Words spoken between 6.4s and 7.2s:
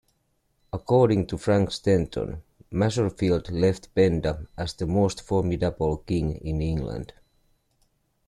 England.